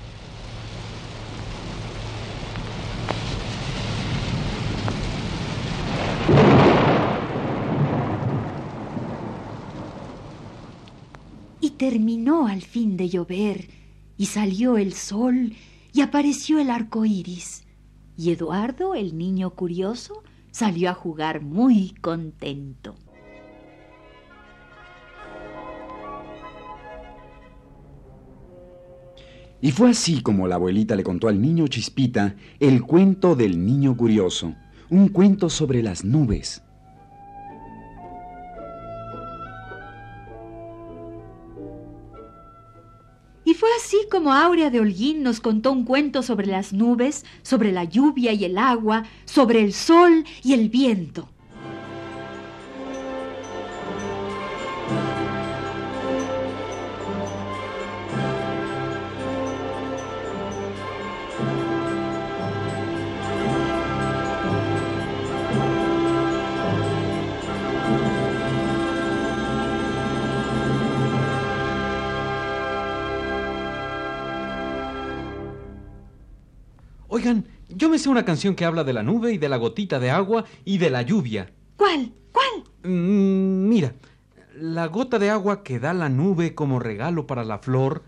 Y 11.60 11.68
terminó 11.72 12.46
al 12.46 12.62
fin 12.62 12.96
de 12.96 13.10
llover, 13.10 13.68
y 14.16 14.24
salió 14.24 14.78
el 14.78 14.94
sol, 14.94 15.52
y 15.92 16.00
apareció 16.00 16.58
el 16.60 16.70
arco 16.70 17.04
iris. 17.04 17.63
Y 18.16 18.30
Eduardo, 18.30 18.94
el 18.94 19.18
niño 19.18 19.50
curioso, 19.50 20.22
salió 20.50 20.90
a 20.90 20.94
jugar 20.94 21.42
muy 21.42 21.94
contento. 22.00 22.94
Y 29.60 29.72
fue 29.72 29.90
así 29.90 30.20
como 30.20 30.46
la 30.46 30.56
abuelita 30.56 30.94
le 30.94 31.02
contó 31.02 31.26
al 31.26 31.40
niño 31.40 31.66
Chispita 31.68 32.36
el 32.60 32.82
cuento 32.82 33.34
del 33.34 33.64
niño 33.64 33.96
curioso, 33.96 34.54
un 34.90 35.08
cuento 35.08 35.48
sobre 35.48 35.82
las 35.82 36.04
nubes. 36.04 36.63
Y 43.54 43.56
fue 43.56 43.68
así 43.78 43.98
como 44.10 44.32
Aurea 44.32 44.68
de 44.68 44.80
Holguín 44.80 45.22
nos 45.22 45.38
contó 45.38 45.70
un 45.70 45.84
cuento 45.84 46.24
sobre 46.24 46.48
las 46.48 46.72
nubes, 46.72 47.24
sobre 47.42 47.70
la 47.70 47.84
lluvia 47.84 48.32
y 48.32 48.44
el 48.44 48.58
agua, 48.58 49.04
sobre 49.26 49.62
el 49.62 49.72
sol 49.72 50.24
y 50.42 50.54
el 50.54 50.68
viento. 50.70 51.28
Me 77.94 77.98
sé 78.00 78.08
una 78.08 78.24
canción 78.24 78.56
que 78.56 78.64
habla 78.64 78.82
de 78.82 78.92
la 78.92 79.04
nube 79.04 79.32
y 79.32 79.38
de 79.38 79.48
la 79.48 79.56
gotita 79.56 80.00
de 80.00 80.10
agua 80.10 80.44
y 80.64 80.78
de 80.78 80.90
la 80.90 81.02
lluvia. 81.02 81.52
¿Cuál? 81.76 82.12
¿Cuál? 82.32 82.64
Mm, 82.82 83.68
mira, 83.68 83.94
la 84.58 84.86
gota 84.86 85.20
de 85.20 85.30
agua 85.30 85.62
que 85.62 85.78
da 85.78 85.94
la 85.94 86.08
nube 86.08 86.56
como 86.56 86.80
regalo 86.80 87.28
para 87.28 87.44
la 87.44 87.60
flor, 87.60 88.02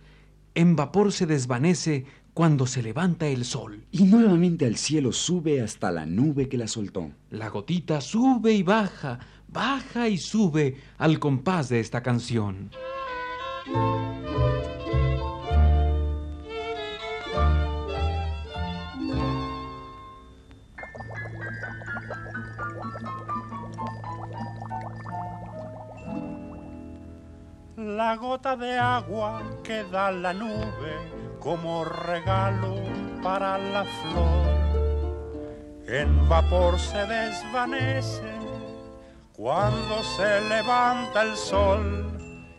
en 0.57 0.75
vapor 0.75 1.12
se 1.12 1.27
desvanece 1.27 2.05
cuando 2.35 2.66
se 2.66 2.83
levanta 2.83 3.29
el 3.29 3.44
sol. 3.44 3.85
Y 3.92 4.07
nuevamente 4.07 4.66
al 4.66 4.75
cielo 4.75 5.12
sube 5.12 5.61
hasta 5.61 5.92
la 5.92 6.05
nube 6.05 6.49
que 6.49 6.59
la 6.59 6.66
soltó. 6.66 7.12
La 7.31 7.49
gotita 7.49 8.01
sube 8.01 8.55
y 8.55 8.64
baja, 8.64 9.20
baja 9.46 10.09
y 10.09 10.18
sube 10.18 10.79
al 10.99 11.20
compás 11.20 11.68
de 11.68 11.79
esta 11.79 12.03
canción. 12.03 12.70
La 27.97 28.15
gota 28.15 28.57
de 28.57 28.77
agua 28.77 29.41
que 29.65 29.83
da 29.85 30.11
la 30.11 30.35
nube 30.35 30.95
como 31.41 31.83
regalo 31.83 32.75
para 33.23 33.57
la 33.57 33.85
flor. 33.85 35.07
En 35.87 36.29
vapor 36.29 36.79
se 36.79 37.07
desvanece 37.07 38.35
cuando 39.33 40.03
se 40.03 40.43
levanta 40.43 41.23
el 41.23 41.35
sol 41.37 42.19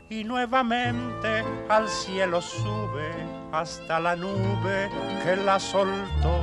y 0.09 0.23
nuevamente 0.23 1.45
al 1.69 1.87
cielo 1.87 2.41
sube 2.41 3.11
hasta 3.51 3.99
la 3.99 4.15
nube 4.15 4.89
que 5.23 5.35
la 5.35 5.59
soltó. 5.59 6.35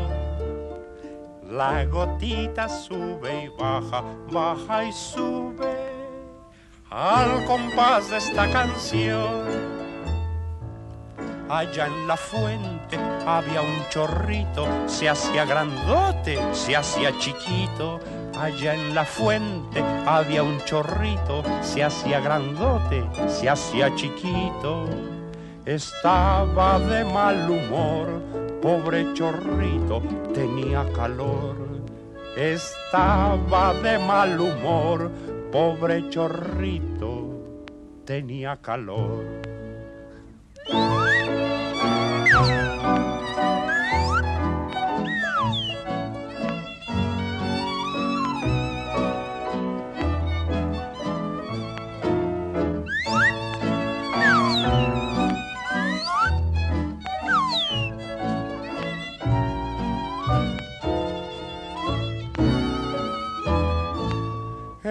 La 1.50 1.84
gotita 1.86 2.68
sube 2.68 3.46
y 3.46 3.48
baja, 3.60 4.04
baja 4.30 4.84
y 4.84 4.92
sube 4.92 5.73
al 6.94 7.44
compás 7.44 8.08
de 8.08 8.18
esta 8.18 8.48
canción. 8.52 9.42
Allá 11.48 11.86
en 11.86 12.06
la 12.06 12.16
fuente 12.16 12.96
había 13.26 13.62
un 13.62 13.88
chorrito, 13.90 14.66
se 14.86 15.08
hacía 15.08 15.44
grandote, 15.44 16.38
se 16.52 16.76
hacía 16.76 17.12
chiquito. 17.18 17.98
Allá 18.38 18.74
en 18.74 18.94
la 18.94 19.04
fuente 19.04 19.82
había 20.06 20.44
un 20.44 20.60
chorrito, 20.64 21.42
se 21.62 21.82
hacía 21.82 22.20
grandote, 22.20 23.04
se 23.26 23.48
hacía 23.48 23.92
chiquito. 23.96 24.86
Estaba 25.66 26.78
de 26.78 27.04
mal 27.04 27.50
humor, 27.50 28.22
pobre 28.62 29.12
chorrito, 29.14 30.00
tenía 30.32 30.86
calor. 30.92 31.56
Estaba 32.36 33.74
de 33.74 33.98
mal 33.98 34.40
humor, 34.40 35.10
pobre 35.54 36.10
chorrito, 36.10 37.30
tenía 38.04 38.56
calor. 38.56 39.24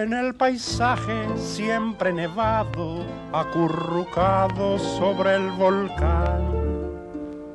En 0.04 0.12
el 0.12 0.34
paisaje 0.34 1.26
siempre 1.38 2.12
nevado, 2.12 3.06
acurrucado 3.32 4.78
sobre 4.78 5.34
el 5.34 5.50
volcán, 5.52 6.42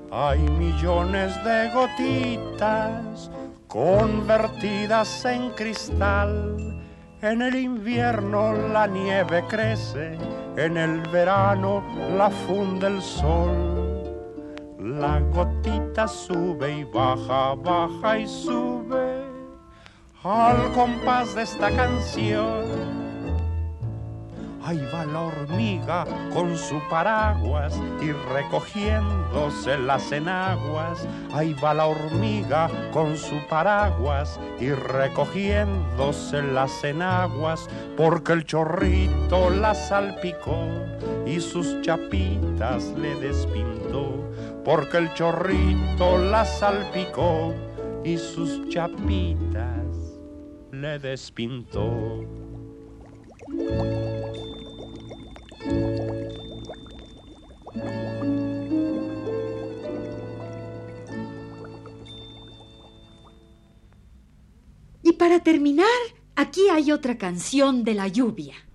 hay 0.09 0.39
millones 0.39 1.31
de 1.43 1.69
gotitas 1.69 3.29
convertidas 3.67 5.25
en 5.25 5.51
cristal. 5.51 6.57
En 7.21 7.43
el 7.43 7.53
invierno 7.53 8.53
la 8.73 8.87
nieve 8.87 9.43
crece, 9.47 10.17
en 10.57 10.75
el 10.75 11.01
verano 11.11 11.83
la 12.17 12.31
funde 12.31 12.87
el 12.87 13.01
sol. 13.03 14.25
La 14.79 15.19
gotita 15.19 16.07
sube 16.07 16.79
y 16.79 16.83
baja, 16.83 17.53
baja 17.53 18.17
y 18.17 18.25
sube 18.27 19.08
al 20.23 20.73
compás 20.73 21.33
de 21.35 21.43
esta 21.43 21.71
canción. 21.71 22.99
Ahí 24.61 24.85
va 24.93 25.05
la 25.05 25.21
hormiga 25.21 26.05
con 26.33 26.55
su 26.57 26.79
paraguas 26.89 27.79
y 28.01 28.11
recogiéndose 28.11 29.77
las 29.77 30.11
enaguas. 30.11 31.07
Ahí 31.33 31.53
va 31.53 31.73
la 31.73 31.87
hormiga 31.87 32.69
con 32.91 33.15
su 33.15 33.39
paraguas 33.49 34.39
y 34.59 34.69
recogiéndose 34.71 36.43
las 36.43 36.83
enaguas 36.83 37.67
porque 37.95 38.33
el 38.33 38.45
chorrito 38.45 39.49
la 39.49 39.73
salpicó 39.73 40.67
y 41.25 41.39
sus 41.39 41.81
chapitas 41.81 42.83
le 42.97 43.15
despintó. 43.15 44.29
Porque 44.65 44.97
el 44.97 45.13
chorrito 45.13 46.17
la 46.17 46.43
salpicó 46.43 47.53
y 48.03 48.17
sus 48.17 48.67
chapitas 48.69 49.79
le 50.71 50.99
despintó. 50.99 52.25
Y 65.01 65.13
para 65.13 65.39
terminar, 65.43 65.87
aquí 66.35 66.61
hay 66.71 66.91
otra 66.91 67.17
canción 67.17 67.83
de 67.83 67.93
la 67.93 68.07
lluvia. 68.07 68.68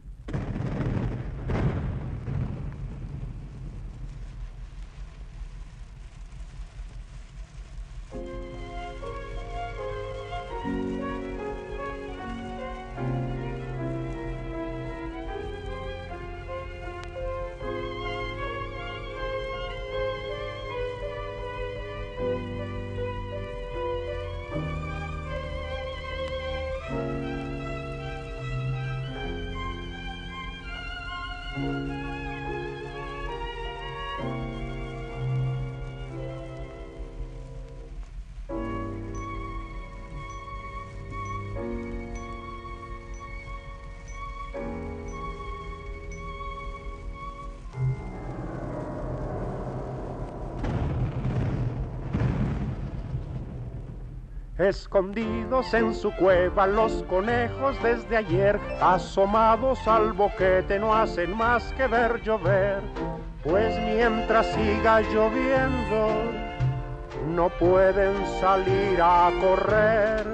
Escondidos 54.64 55.74
en 55.74 55.94
su 55.94 56.10
cueva 56.16 56.66
los 56.66 57.02
conejos 57.02 57.76
desde 57.82 58.16
ayer, 58.16 58.58
asomados 58.80 59.86
al 59.86 60.14
boquete 60.14 60.78
no 60.78 60.94
hacen 60.94 61.36
más 61.36 61.70
que 61.74 61.86
ver 61.86 62.22
llover, 62.22 62.80
pues 63.42 63.78
mientras 63.80 64.46
siga 64.46 65.02
lloviendo 65.02 66.08
no 67.28 67.50
pueden 67.50 68.14
salir 68.40 69.02
a 69.02 69.30
correr. 69.38 70.26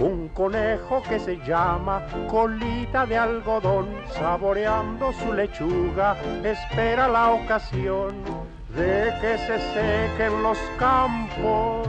Un 0.00 0.28
conejo 0.28 1.02
que 1.06 1.18
se 1.18 1.36
llama 1.44 2.06
colita 2.30 3.04
de 3.04 3.18
algodón, 3.18 3.88
saboreando 4.14 5.12
su 5.12 5.34
lechuga, 5.34 6.16
espera 6.42 7.08
la 7.08 7.32
ocasión 7.32 8.14
de 8.74 9.12
que 9.20 9.36
se 9.36 9.58
sequen 9.74 10.42
los 10.42 10.58
campos 10.78 11.86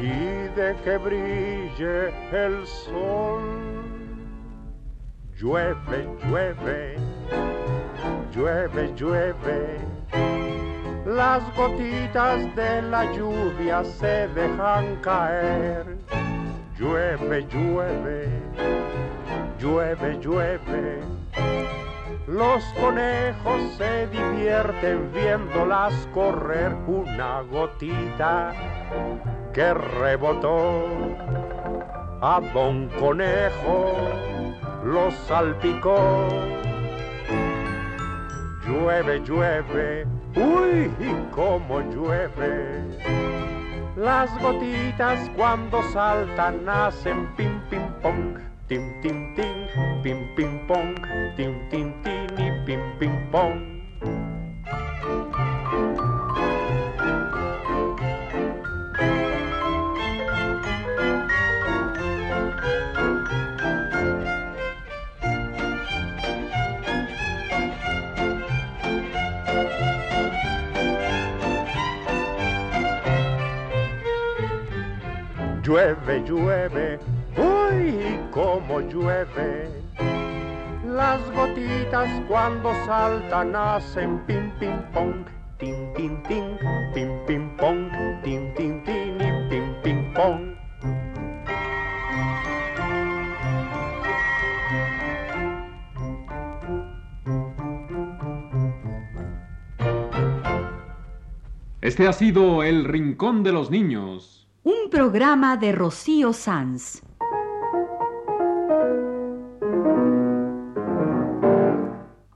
y 0.00 0.31
de 0.54 0.74
que 0.84 0.98
brille 0.98 2.12
el 2.32 2.66
sol. 2.66 3.42
Llueve, 5.36 6.06
llueve, 6.24 6.96
llueve, 8.34 8.92
llueve. 8.94 9.78
Las 11.06 11.42
gotitas 11.56 12.54
de 12.54 12.82
la 12.82 13.10
lluvia 13.12 13.82
se 13.84 14.28
dejan 14.28 14.96
caer. 14.96 15.96
Llueve, 16.78 17.46
llueve, 17.48 18.28
llueve, 19.58 20.18
llueve. 20.20 21.00
Los 22.26 22.62
conejos 22.80 23.62
se 23.76 24.06
divierten 24.08 25.12
viéndolas 25.12 25.94
correr 26.14 26.72
una 26.86 27.42
gotita 27.42 28.52
que 29.52 29.74
rebotó 29.74 30.86
a 32.20 32.40
Don 32.54 32.88
Conejo, 32.98 33.92
lo 34.84 35.10
salpicó. 35.26 36.28
Llueve, 38.66 39.20
llueve, 39.20 40.06
uy, 40.36 40.90
cómo 41.32 41.80
llueve. 41.80 42.82
Las 43.96 44.30
gotitas 44.40 45.30
cuando 45.36 45.82
saltan 45.92 46.66
hacen 46.68 47.26
pim, 47.36 47.60
pim, 47.68 47.82
pong, 48.00 48.38
tim, 48.68 49.00
tim, 49.02 49.34
tim, 49.34 50.02
pim, 50.02 50.34
pim, 50.34 50.66
pong, 50.66 50.94
tim, 51.36 51.68
tim, 51.68 52.02
tim 52.02 52.26
y 52.38 52.64
pim, 52.64 52.80
pim, 52.98 53.30
pong. 53.30 54.31
Llueve, 75.72 76.22
llueve, 76.28 76.98
uy, 77.34 78.18
cómo 78.30 78.80
llueve. 78.80 79.70
Las 80.84 81.18
gotitas 81.32 82.10
cuando 82.28 82.74
saltan 82.84 83.56
hacen 83.56 84.18
pim, 84.26 84.50
pim, 84.60 84.82
pong, 84.92 85.24
tin, 85.58 85.94
tin, 85.94 86.22
tin, 86.24 86.58
pim, 86.92 87.08
pim, 87.26 87.56
pong, 87.56 87.90
tin, 88.22 88.52
tin, 88.52 88.84
tin 88.84 89.16
y 89.18 89.48
pim, 89.48 89.74
pim, 89.82 90.12
pong. 90.12 90.54
Este 101.80 102.06
ha 102.06 102.12
sido 102.12 102.62
El 102.62 102.84
Rincón 102.84 103.42
de 103.42 103.52
los 103.52 103.70
Niños. 103.70 104.41
Programa 104.92 105.56
de 105.56 105.72
Rocío 105.72 106.34
Sanz. 106.34 107.00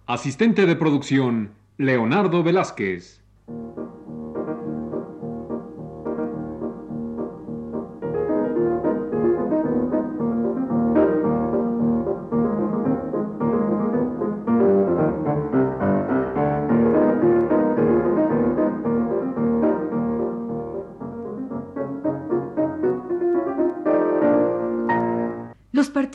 Asistente 0.07 0.65
de 0.65 0.75
producción, 0.75 1.53
Leonardo 1.77 2.43
Velázquez. 2.43 3.26